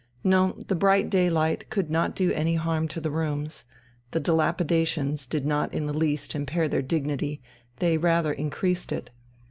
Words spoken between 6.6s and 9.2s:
their dignity, they rather increased it.